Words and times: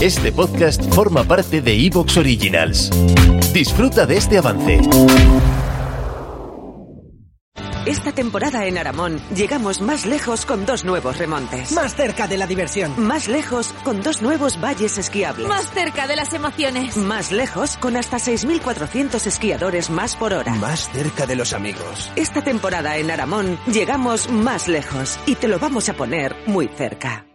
Este 0.00 0.30
podcast 0.30 0.82
forma 0.94 1.24
parte 1.24 1.60
de 1.60 1.74
Evox 1.86 2.16
Originals. 2.18 2.90
Disfruta 3.52 4.06
de 4.06 4.16
este 4.16 4.38
avance. 4.38 4.80
Esta 7.88 8.12
temporada 8.12 8.66
en 8.66 8.76
Aramón 8.76 9.18
llegamos 9.34 9.80
más 9.80 10.04
lejos 10.04 10.44
con 10.44 10.66
dos 10.66 10.84
nuevos 10.84 11.16
remontes. 11.18 11.72
Más 11.72 11.96
cerca 11.96 12.28
de 12.28 12.36
la 12.36 12.46
diversión. 12.46 12.92
Más 12.98 13.28
lejos 13.28 13.72
con 13.82 14.02
dos 14.02 14.20
nuevos 14.20 14.60
valles 14.60 14.98
esquiables. 14.98 15.48
Más 15.48 15.70
cerca 15.70 16.06
de 16.06 16.14
las 16.14 16.34
emociones. 16.34 16.96
Más 16.96 17.32
lejos 17.32 17.76
con 17.78 17.96
hasta 17.96 18.18
6.400 18.18 19.26
esquiadores 19.26 19.90
más 19.90 20.16
por 20.16 20.34
hora. 20.34 20.54
Más 20.54 20.90
cerca 20.90 21.26
de 21.26 21.36
los 21.36 21.52
amigos. 21.54 22.12
Esta 22.14 22.42
temporada 22.42 22.98
en 22.98 23.10
Aramón 23.10 23.58
llegamos 23.66 24.28
más 24.30 24.68
lejos 24.68 25.18
y 25.26 25.34
te 25.34 25.48
lo 25.48 25.58
vamos 25.58 25.88
a 25.88 25.94
poner 25.94 26.36
muy 26.46 26.68
cerca. 26.68 27.27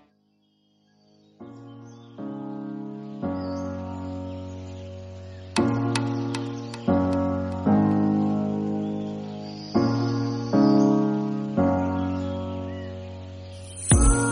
Ooh. 13.92 14.22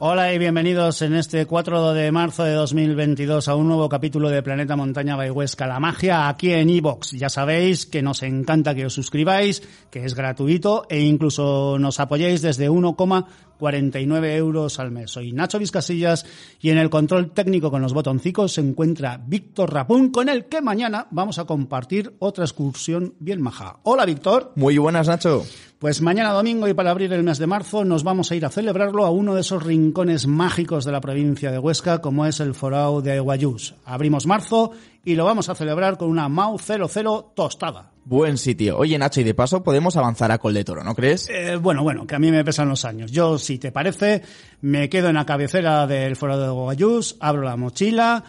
Hola 0.00 0.32
y 0.32 0.38
bienvenidos 0.38 1.02
en 1.02 1.14
este 1.14 1.44
4 1.44 1.92
de 1.92 2.12
marzo 2.12 2.44
de 2.44 2.52
2022 2.52 3.48
a 3.48 3.56
un 3.56 3.66
nuevo 3.66 3.88
capítulo 3.88 4.28
de 4.28 4.44
Planeta 4.44 4.76
Montaña 4.76 5.16
by 5.16 5.32
Huesca, 5.32 5.66
la 5.66 5.80
magia 5.80 6.28
aquí 6.28 6.52
en 6.52 6.70
iBox. 6.70 7.10
Ya 7.18 7.28
sabéis 7.28 7.84
que 7.84 8.00
nos 8.00 8.22
encanta 8.22 8.76
que 8.76 8.86
os 8.86 8.94
suscribáis, 8.94 9.60
que 9.90 10.04
es 10.04 10.14
gratuito 10.14 10.86
e 10.88 11.00
incluso 11.00 11.80
nos 11.80 11.98
apoyéis 11.98 12.42
desde 12.42 12.70
1,49 13.58 14.36
euros 14.36 14.78
al 14.78 14.90
mes. 14.90 15.10
Soy 15.10 15.32
Nacho 15.32 15.58
Vizcasillas 15.58 16.26
y 16.60 16.70
en 16.70 16.78
el 16.78 16.90
control 16.90 17.30
técnico 17.30 17.70
con 17.70 17.82
los 17.82 17.92
botoncicos 17.92 18.52
se 18.52 18.60
encuentra 18.60 19.20
Víctor 19.24 19.72
Rapún, 19.72 20.10
con 20.10 20.28
el 20.28 20.46
que 20.46 20.60
mañana 20.60 21.06
vamos 21.10 21.38
a 21.38 21.44
compartir 21.44 22.14
otra 22.18 22.44
excursión 22.44 23.14
bien 23.18 23.40
maja. 23.40 23.78
Hola 23.82 24.04
Víctor. 24.04 24.52
Muy 24.56 24.78
buenas 24.78 25.08
Nacho. 25.08 25.44
Pues 25.78 26.02
mañana 26.02 26.32
domingo 26.32 26.66
y 26.66 26.74
para 26.74 26.90
abrir 26.90 27.12
el 27.12 27.22
mes 27.22 27.38
de 27.38 27.46
marzo 27.46 27.84
nos 27.84 28.02
vamos 28.02 28.32
a 28.32 28.34
ir 28.34 28.44
a 28.44 28.50
celebrarlo 28.50 29.06
a 29.06 29.10
uno 29.10 29.36
de 29.36 29.42
esos 29.42 29.62
rincones 29.62 30.26
mágicos 30.26 30.84
de 30.84 30.90
la 30.90 31.00
provincia 31.00 31.52
de 31.52 31.58
Huesca 31.60 32.00
como 32.00 32.26
es 32.26 32.40
el 32.40 32.54
Forao 32.54 33.00
de 33.00 33.18
Aguayús. 33.18 33.76
Abrimos 33.84 34.26
marzo 34.26 34.72
y 35.08 35.14
lo 35.14 35.24
vamos 35.24 35.48
a 35.48 35.54
celebrar 35.54 35.96
con 35.96 36.10
una 36.10 36.28
Mau 36.28 36.58
00 36.58 37.32
tostada. 37.34 37.92
Buen 38.04 38.36
sitio. 38.36 38.76
Oye 38.76 38.98
Nacho, 38.98 39.22
y 39.22 39.24
de 39.24 39.32
paso 39.32 39.62
podemos 39.62 39.96
avanzar 39.96 40.30
a 40.30 40.36
Col 40.36 40.52
de 40.52 40.64
Toro, 40.64 40.84
¿no 40.84 40.94
crees? 40.94 41.30
Eh, 41.30 41.56
bueno, 41.56 41.82
bueno, 41.82 42.06
que 42.06 42.14
a 42.14 42.18
mí 42.18 42.30
me 42.30 42.44
pesan 42.44 42.68
los 42.68 42.84
años. 42.84 43.10
Yo, 43.10 43.38
si 43.38 43.58
te 43.58 43.72
parece, 43.72 44.20
me 44.60 44.90
quedo 44.90 45.08
en 45.08 45.14
la 45.14 45.24
cabecera 45.24 45.86
del 45.86 46.14
Forao 46.14 46.38
de 46.38 46.46
Aguayús, 46.46 47.16
abro 47.20 47.40
la 47.40 47.56
mochila 47.56 48.22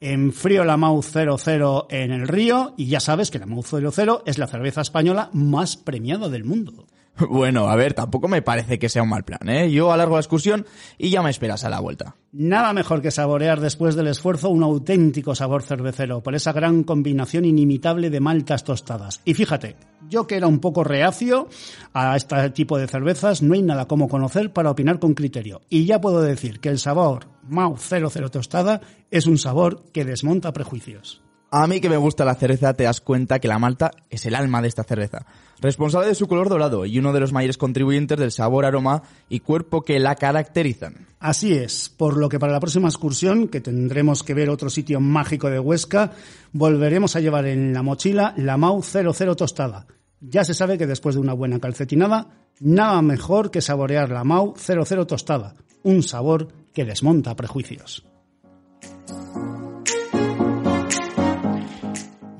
enfrío 0.00 0.64
la 0.64 0.76
Mau 0.76 1.00
00 1.02 1.86
en 1.88 2.10
el 2.10 2.28
río 2.28 2.74
y 2.76 2.86
ya 2.86 3.00
sabes 3.00 3.30
que 3.30 3.38
la 3.38 3.46
Mau 3.46 3.62
00 3.62 4.22
es 4.26 4.36
la 4.38 4.48
cerveza 4.48 4.82
española 4.82 5.30
más 5.32 5.76
premiada 5.76 6.28
del 6.28 6.44
mundo. 6.44 6.86
Bueno, 7.28 7.68
a 7.68 7.76
ver, 7.76 7.94
tampoco 7.94 8.28
me 8.28 8.42
parece 8.42 8.78
que 8.78 8.88
sea 8.88 9.02
un 9.02 9.08
mal 9.08 9.24
plan, 9.24 9.48
¿eh? 9.48 9.70
Yo 9.70 9.92
alargo 9.92 10.14
la 10.14 10.20
excursión 10.20 10.66
y 10.98 11.10
ya 11.10 11.22
me 11.22 11.30
esperas 11.30 11.64
a 11.64 11.70
la 11.70 11.80
vuelta. 11.80 12.16
Nada 12.32 12.72
mejor 12.72 13.02
que 13.02 13.10
saborear 13.10 13.60
después 13.60 13.94
del 13.94 14.08
esfuerzo 14.08 14.50
un 14.50 14.62
auténtico 14.62 15.34
sabor 15.34 15.62
cervecero 15.62 16.22
por 16.22 16.34
esa 16.34 16.52
gran 16.52 16.82
combinación 16.82 17.44
inimitable 17.44 18.10
de 18.10 18.20
maltas 18.20 18.64
tostadas. 18.64 19.20
Y 19.24 19.34
fíjate, 19.34 19.76
yo 20.08 20.26
que 20.26 20.36
era 20.36 20.46
un 20.46 20.58
poco 20.58 20.82
reacio 20.82 21.48
a 21.92 22.16
este 22.16 22.50
tipo 22.50 22.78
de 22.78 22.88
cervezas, 22.88 23.42
no 23.42 23.54
hay 23.54 23.62
nada 23.62 23.86
como 23.86 24.08
conocer 24.08 24.52
para 24.52 24.70
opinar 24.70 24.98
con 24.98 25.14
criterio. 25.14 25.62
Y 25.68 25.84
ya 25.84 26.00
puedo 26.00 26.20
decir 26.20 26.60
que 26.60 26.68
el 26.68 26.78
sabor 26.78 27.26
Mau 27.48 27.76
00 27.76 28.30
tostada 28.30 28.80
es 29.10 29.26
un 29.26 29.38
sabor 29.38 29.84
que 29.92 30.04
desmonta 30.04 30.52
prejuicios. 30.52 31.23
A 31.56 31.68
mí 31.68 31.80
que 31.80 31.88
me 31.88 31.96
gusta 31.96 32.24
la 32.24 32.34
cerveza, 32.34 32.74
te 32.74 32.82
das 32.82 33.00
cuenta 33.00 33.38
que 33.38 33.46
la 33.46 33.60
malta 33.60 33.92
es 34.10 34.26
el 34.26 34.34
alma 34.34 34.60
de 34.60 34.66
esta 34.66 34.82
cerveza. 34.82 35.24
Responsable 35.60 36.08
de 36.08 36.16
su 36.16 36.26
color 36.26 36.48
dorado 36.48 36.84
y 36.84 36.98
uno 36.98 37.12
de 37.12 37.20
los 37.20 37.32
mayores 37.32 37.58
contribuyentes 37.58 38.18
del 38.18 38.32
sabor, 38.32 38.64
aroma 38.64 39.04
y 39.28 39.38
cuerpo 39.38 39.82
que 39.82 40.00
la 40.00 40.16
caracterizan. 40.16 41.06
Así 41.20 41.52
es, 41.52 41.90
por 41.90 42.16
lo 42.16 42.28
que 42.28 42.40
para 42.40 42.52
la 42.52 42.58
próxima 42.58 42.88
excursión, 42.88 43.46
que 43.46 43.60
tendremos 43.60 44.24
que 44.24 44.34
ver 44.34 44.50
otro 44.50 44.68
sitio 44.68 44.98
mágico 44.98 45.48
de 45.48 45.60
Huesca, 45.60 46.10
volveremos 46.50 47.14
a 47.14 47.20
llevar 47.20 47.46
en 47.46 47.72
la 47.72 47.84
mochila 47.84 48.34
la 48.36 48.56
Mau 48.56 48.82
00 48.82 49.36
tostada. 49.36 49.86
Ya 50.20 50.42
se 50.42 50.54
sabe 50.54 50.76
que 50.76 50.88
después 50.88 51.14
de 51.14 51.20
una 51.20 51.34
buena 51.34 51.60
calcetinada, 51.60 52.30
nada 52.58 53.00
mejor 53.00 53.52
que 53.52 53.60
saborear 53.60 54.10
la 54.10 54.24
Mau 54.24 54.54
00 54.56 55.06
tostada, 55.06 55.54
un 55.84 56.02
sabor 56.02 56.48
que 56.72 56.84
desmonta 56.84 57.36
prejuicios. 57.36 58.04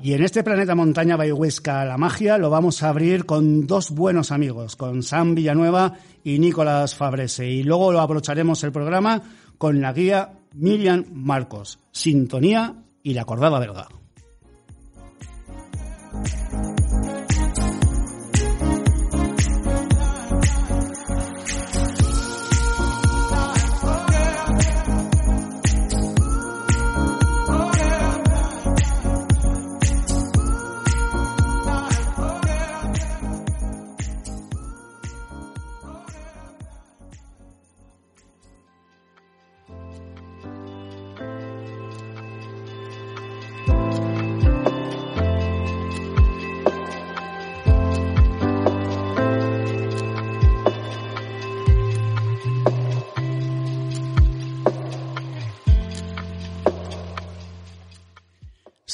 Y 0.05 0.13
en 0.13 0.21
este 0.21 0.43
planeta 0.43 0.75
montaña 0.75 1.17
Huesca 1.17 1.83
la 1.83 1.97
magia 1.97 2.37
lo 2.37 2.51
vamos 2.51 2.83
a 2.83 2.89
abrir 2.89 3.25
con 3.25 3.65
dos 3.65 3.89
buenos 3.89 4.31
amigos, 4.31 4.75
con 4.75 5.01
Sam 5.01 5.33
Villanueva 5.33 5.93
y 6.23 6.37
Nicolás 6.37 6.93
Fabrese. 6.93 7.49
Y 7.49 7.63
luego 7.63 7.91
lo 7.91 8.01
abrocharemos 8.01 8.63
el 8.63 8.71
programa 8.71 9.23
con 9.57 9.81
la 9.81 9.93
guía 9.93 10.33
Miriam 10.53 11.05
Marcos, 11.11 11.79
Sintonía 11.91 12.75
y 13.01 13.15
la 13.15 13.25
Cordada 13.25 13.57
Belga. 13.57 13.87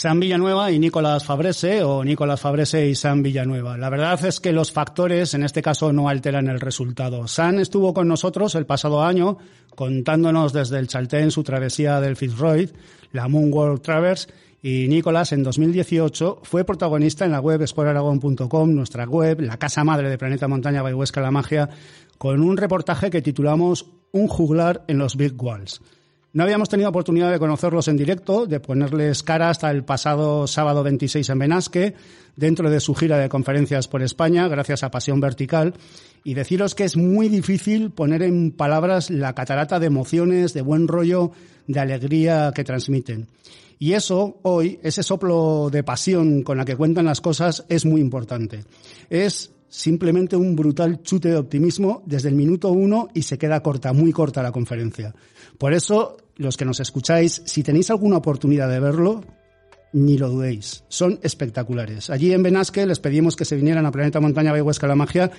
San 0.02 0.20
Villanueva 0.20 0.72
y 0.72 0.80
Nicolás 0.80 1.24
Fabrese, 1.26 1.84
o 1.84 2.04
Nicolás 2.04 2.42
Fabrese 2.42 2.88
y 2.88 2.96
San 2.96 3.22
Villanueva. 3.22 3.78
La 3.78 3.92
verdad 3.92 4.26
es 4.26 4.40
que 4.40 4.52
los 4.52 4.72
factores 4.72 5.36
en 5.36 5.44
este 5.44 5.62
caso 5.62 5.94
no 5.94 6.10
alteran 6.10 6.48
el 6.48 6.60
resultado. 6.60 7.28
San 7.28 7.60
estuvo 7.60 7.94
con 7.94 8.08
nosotros 8.08 8.56
el 8.56 8.66
pasado 8.66 9.04
año 9.04 9.38
contándonos 9.76 10.54
desde 10.54 10.80
el 10.80 10.88
Chaltén 10.88 11.30
su 11.30 11.44
travesía 11.44 12.02
del 12.02 12.16
Fitzroy, 12.16 12.72
la 13.12 13.28
Moon 13.28 13.54
World 13.54 13.84
Traverse, 13.84 14.28
y 14.64 14.88
Nicolás 14.88 15.34
en 15.34 15.44
2018 15.44 16.40
fue 16.42 16.64
protagonista 16.64 17.26
en 17.26 17.34
la 17.34 17.40
web 17.40 17.62
exploraragon.com, 17.62 18.74
nuestra 18.74 19.06
web, 19.06 19.42
la 19.42 19.58
casa 19.58 19.84
madre 19.84 20.10
de 20.10 20.18
Planeta 20.18 20.48
Montaña 20.48 20.82
by 20.82 20.96
Huesca 20.96 21.22
La 21.22 21.30
Magia, 21.30 21.70
con 22.18 22.42
un 22.42 22.58
reportaje 22.58 23.12
que 23.12 23.22
titulamos 23.22 23.86
Un 24.12 24.28
juglar 24.28 24.84
en 24.88 24.98
los 24.98 25.16
Big 25.16 25.40
Walls. 25.40 25.80
No 26.34 26.44
habíamos 26.44 26.70
tenido 26.70 26.88
oportunidad 26.88 27.30
de 27.30 27.40
conocerlos 27.40 27.90
en 27.90 27.98
directo, 27.98 28.46
de 28.46 28.62
ponerles 28.62 29.22
cara 29.22 29.50
hasta 29.50 29.70
el 29.70 29.84
pasado 29.84 30.48
sábado 30.48 30.82
26 30.82 31.30
en 31.30 31.40
Benasque, 31.40 31.94
dentro 32.38 32.70
de 32.70 32.80
su 32.80 32.96
gira 32.96 33.18
de 33.18 33.28
conferencias 33.28 33.90
por 33.90 34.02
España, 34.02 34.48
gracias 34.48 34.84
a 34.84 34.92
Pasión 34.92 35.20
Vertical, 35.20 35.74
y 36.24 36.34
deciros 36.34 36.74
que 36.74 36.86
es 36.86 36.96
muy 36.96 37.28
difícil 37.28 37.92
poner 37.92 38.24
en 38.24 38.52
palabras 38.52 39.10
la 39.10 39.36
catarata 39.36 39.78
de 39.78 39.88
emociones, 39.88 40.54
de 40.54 40.62
buen 40.62 40.88
rollo, 40.88 41.32
de 41.68 41.82
alegría 41.82 42.54
que 42.56 42.64
transmiten. 42.64 43.28
Y 43.78 43.92
eso, 43.92 44.40
hoy, 44.44 44.80
ese 44.84 45.04
soplo 45.04 45.70
de 45.70 45.84
pasión 45.84 46.44
con 46.44 46.58
la 46.58 46.64
que 46.64 46.78
cuentan 46.78 47.06
las 47.06 47.20
cosas 47.20 47.66
es 47.68 47.84
muy 47.86 48.00
importante. 48.00 48.64
Es 49.10 49.52
simplemente 49.68 50.36
un 50.36 50.56
brutal 50.56 51.02
chute 51.02 51.30
de 51.30 51.38
optimismo 51.38 52.04
desde 52.06 52.30
el 52.30 52.36
minuto 52.36 52.72
uno 52.72 53.10
y 53.14 53.24
se 53.24 53.38
queda 53.38 53.64
corta, 53.64 53.92
muy 53.92 54.12
corta 54.12 54.44
la 54.44 54.52
conferencia. 54.52 55.16
Por 55.58 55.74
eso, 55.74 56.18
los 56.38 56.58
que 56.58 56.66
nos 56.66 56.80
escucháis, 56.80 57.42
si 57.46 57.64
tenéis 57.64 57.90
alguna 57.90 58.18
oportunidad 58.18 58.70
de 58.70 58.80
verlo, 58.80 59.24
ni 59.94 60.18
lo 60.18 60.30
dudéis. 60.30 60.84
Son 60.88 61.20
espectaculares. 61.22 62.10
Allí 62.10 62.34
en 62.34 62.44
Benasque 62.44 62.86
les 62.86 63.00
pedimos 63.00 63.36
que 63.36 63.46
se 63.46 63.56
vinieran 63.56 63.86
a 63.86 63.92
Planeta 63.92 64.20
Montaña 64.20 64.52
Bayhuesca 64.52 64.88
La 64.88 64.96
Magia 64.96 65.32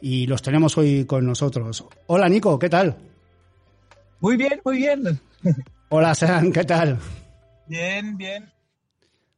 y 0.00 0.26
los 0.26 0.42
tenemos 0.42 0.76
hoy 0.78 1.04
con 1.04 1.26
nosotros. 1.26 1.84
Hola 2.06 2.28
Nico, 2.28 2.58
¿qué 2.58 2.68
tal? 2.68 2.96
Muy 4.20 4.36
bien, 4.36 4.60
muy 4.64 4.78
bien. 4.78 5.20
Hola 5.88 6.14
Sean, 6.14 6.52
¿qué 6.52 6.64
tal? 6.64 6.98
Bien, 7.66 8.16
bien. 8.16 8.50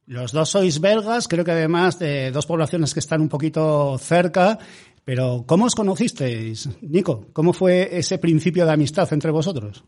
Los 0.05 0.33
dos 0.33 0.49
sois 0.49 0.81
belgas, 0.81 1.27
creo 1.27 1.45
que 1.45 1.51
además 1.51 1.97
de 1.97 2.31
dos 2.31 2.45
poblaciones 2.45 2.93
que 2.93 2.99
están 2.99 3.21
un 3.21 3.29
poquito 3.29 3.97
cerca, 3.97 4.59
pero 5.05 5.45
¿cómo 5.47 5.65
os 5.65 5.75
conocisteis, 5.75 6.69
Nico? 6.81 7.27
¿Cómo 7.31 7.53
fue 7.53 7.97
ese 7.97 8.17
principio 8.17 8.65
de 8.65 8.73
amistad 8.73 9.11
entre 9.13 9.31
vosotros? 9.31 9.85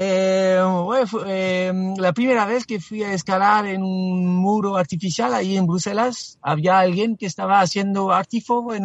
Eh, 0.00 0.56
eh, 1.26 1.72
la 1.96 2.12
primera 2.12 2.46
vez 2.46 2.64
que 2.64 2.78
fui 2.78 3.02
a 3.02 3.12
escalar 3.12 3.66
en 3.66 3.82
un 3.82 4.36
muro 4.36 4.76
artificial 4.76 5.34
ahí 5.34 5.56
en 5.56 5.66
Bruselas, 5.66 6.38
había 6.40 6.78
alguien 6.78 7.16
que 7.16 7.26
estaba 7.26 7.60
haciendo 7.60 8.12
artifo 8.12 8.72
en, 8.72 8.84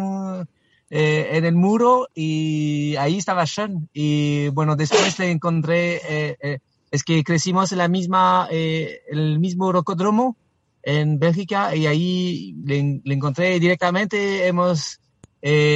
eh, 0.90 1.28
en 1.30 1.44
el 1.44 1.54
muro 1.54 2.08
y 2.16 2.96
ahí 2.96 3.18
estaba 3.18 3.46
Sean. 3.46 3.88
Y 3.92 4.48
bueno, 4.48 4.74
después 4.74 5.16
le 5.20 5.30
encontré, 5.30 6.58
es 6.90 7.04
que 7.04 7.22
crecimos 7.22 7.70
en 7.70 7.78
la 7.78 7.86
misma, 7.86 8.48
el 8.50 9.38
mismo 9.38 9.70
rocódromo 9.70 10.36
en 10.82 11.20
Bélgica 11.20 11.76
y 11.76 11.86
ahí 11.86 12.56
le, 12.64 13.00
le 13.04 13.14
encontré 13.14 13.60
directamente, 13.60 14.48
hemos, 14.48 14.98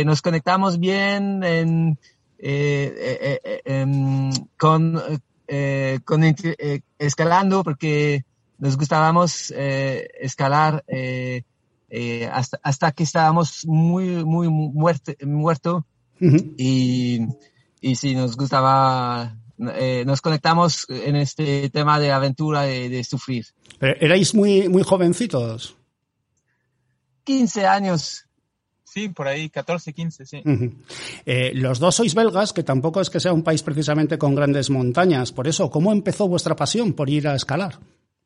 nos 0.05 0.21
conectamos 0.21 0.81
bien 0.81 1.45
en, 1.45 1.97
em, 2.41 4.31
con 4.57 5.01
eh, 5.49 6.01
con, 6.05 6.23
eh, 6.25 6.81
escalando 6.99 7.65
porque 7.65 8.25
nos 8.59 8.77
gustábamos 8.77 9.53
eh, 9.57 10.09
escalar 10.21 10.85
hasta, 12.31 12.61
hasta 12.63 12.93
que 12.93 13.03
estábamos 13.05 13.65
muy, 13.67 14.25
muy 14.25 14.49
muerto, 14.49 15.13
muerto 15.25 15.87
y, 16.21 17.27
y 17.81 17.95
sí, 17.97 18.15
nos 18.15 18.37
gustaba, 18.37 19.37
eh, 19.59 20.05
nos 20.07 20.21
conectamos 20.21 20.87
en 20.89 21.17
este 21.17 21.71
tema 21.71 21.99
de 21.99 22.13
aventura, 22.13 22.63
de, 22.63 22.89
de 22.89 23.05
sufrir. 23.05 23.47
Erais 23.81 24.35
muy, 24.35 24.69
muy 24.69 24.83
jovencitos. 24.83 25.77
15 27.25 27.67
años. 27.67 28.28
Sí, 28.91 29.11
por 29.11 29.29
ahí, 29.29 29.51
14, 29.51 29.93
15, 29.93 30.25
sí. 30.25 30.43
Uh 30.45 30.49
-huh. 30.49 30.75
eh, 31.27 31.53
los 31.55 31.79
dos 31.79 31.95
sois 31.97 32.15
belgas, 32.15 32.55
que 32.55 32.63
tampoco 32.63 33.01
es 33.03 33.11
que 33.11 33.21
sea 33.21 33.35
un 33.35 33.43
país 33.43 33.63
precisamente 33.63 34.17
con 34.17 34.35
grandes 34.35 34.71
montañas. 34.71 35.31
Por 35.31 35.47
eso, 35.47 35.69
¿cómo 35.71 35.93
empezó 35.93 36.27
vuestra 36.27 36.57
pasión 36.57 36.95
por 36.95 37.11
ir 37.11 37.29
a 37.29 37.35
escalar? 37.35 37.79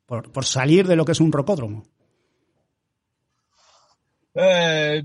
Por, 0.05 0.31
por 0.31 0.45
salir 0.45 0.87
de 0.87 0.95
lo 0.95 1.03
que 1.03 1.11
es 1.11 1.19
un 1.19 1.31
rocódromo. 1.33 1.83
Eh, 4.35 5.03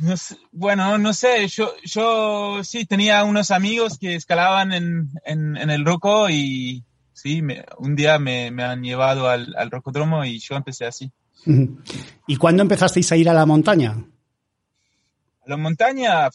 no 0.00 0.16
sé, 0.16 0.36
bueno, 0.52 0.96
no 0.98 1.12
sé, 1.12 1.46
yo, 1.48 1.72
yo 1.84 2.62
sí 2.64 2.86
tenía 2.86 3.24
unos 3.24 3.50
amigos 3.50 3.98
que 3.98 4.14
escalaban 4.14 4.72
en, 4.72 5.10
en, 5.24 5.56
en 5.56 5.70
el 5.70 5.84
roco 5.84 6.30
y 6.30 6.84
sí, 7.12 7.42
me, 7.42 7.64
un 7.78 7.96
día 7.96 8.18
me, 8.18 8.50
me, 8.50 8.62
han 8.62 8.82
llevado 8.82 9.28
al, 9.28 9.54
al 9.56 9.70
rocódromo 9.70 10.24
y 10.24 10.38
yo 10.38 10.54
empecé 10.56 10.86
así. 10.86 11.10
Uh 11.46 11.50
-huh. 11.50 11.78
¿Y 12.26 12.36
cuándo 12.36 12.62
empezasteis 12.62 13.10
a 13.12 13.16
ir 13.16 13.28
a 13.28 13.34
la 13.34 13.44
montaña? 13.44 13.96
La 15.50 15.56
montaña, 15.56 16.30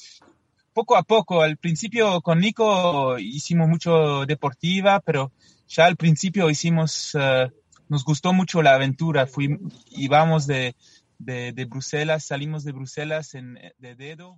poco 0.74 0.98
a 0.98 1.04
poco. 1.04 1.42
Al 1.42 1.56
principio 1.56 2.20
con 2.20 2.42
Nico 2.42 3.18
hicimos 3.18 3.70
mucho 3.70 4.26
deportiva, 4.26 5.00
pero 5.00 5.32
ya 5.70 5.86
al 5.86 5.96
principio 5.96 6.50
hicimos, 6.50 7.16
uh, 7.16 7.50
nos 7.88 8.04
gustó 8.04 8.34
mucho 8.34 8.62
la 8.62 8.76
aventura. 8.76 9.26
Fuimos, 9.26 9.74
íbamos 9.90 10.48
de, 10.48 10.76
de, 11.18 11.54
de, 11.54 11.64
Bruselas, 11.64 12.26
salimos 12.26 12.66
de 12.66 12.74
Bruselas 12.74 13.36
en, 13.36 13.58
de 13.78 13.96
dedo. 13.96 14.38